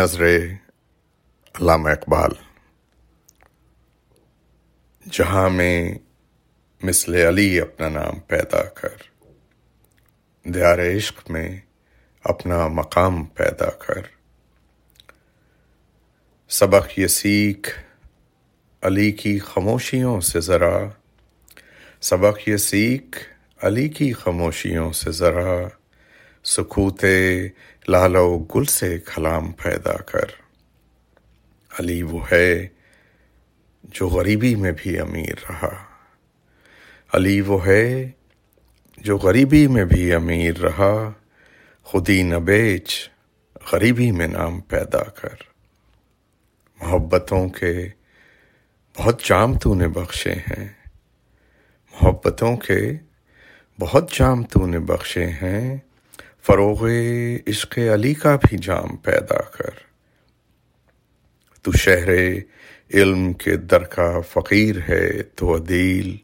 [0.00, 0.24] نظر
[1.60, 2.30] علامہ اقبال،
[5.10, 5.94] جہاں میں
[6.82, 8.96] مثل علی اپنا نام پیدا کر،
[10.44, 11.60] دیار عشق میں
[12.24, 14.02] اپنا مقام پیدا کر۔
[16.48, 17.80] سبق یہ سیکھ
[18.82, 20.78] علی کی خاموشیوں سے ذرا،
[22.00, 23.18] سبق یہ سیکھ
[23.64, 25.79] علی کی خاموشیوں سے ذرا۔
[26.44, 27.04] سکوت
[27.88, 30.24] لال و گل سے کلام پیدا کر۔
[31.78, 32.68] علی وہ ہے
[33.84, 35.84] جو غریبی میں بھی امیر رہا۔
[37.12, 38.10] علی وہ ہے
[38.98, 41.12] جو غریبی میں بھی امیر رہا۔
[41.82, 43.10] خودی نہ بیچ،
[43.72, 45.36] غریبی میں نام پیدا کر۔
[46.80, 47.88] محبتوں کے
[48.98, 50.68] بہت جام تو نے بخشے ہیں۔
[52.00, 52.92] محبتوں کے
[53.80, 55.76] بہت جام تو نے بخشے ہیں۔
[56.42, 56.88] فروغ
[57.48, 59.90] عشق علی کا بھی جام پیدا کر۔
[61.62, 62.08] تو شہر
[62.94, 66.16] علم کے در کا فقیر ہے تو عدیل۔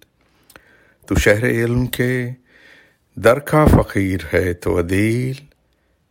[1.07, 2.27] تو شہر علم کے
[3.15, 5.45] در کا فقیر ہے تو عدیل۔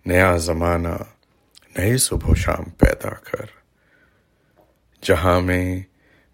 [0.06, 0.98] نیا زمانہ،
[1.78, 3.46] نئے صبح و شام پیدا کر۔
[5.02, 5.82] جہاں میں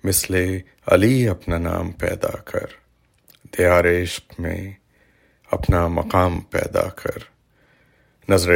[0.03, 2.65] مثل علی اپنا نام پیدا کر۔
[3.57, 4.73] دیار عشق میں
[5.51, 7.40] اپنا مقام پیدا کر۔
[8.31, 8.51] نظر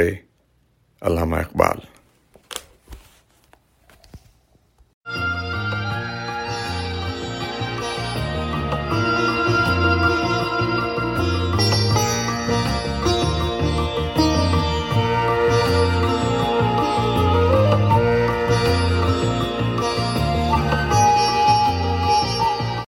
[1.01, 1.94] علامہ اقبال۔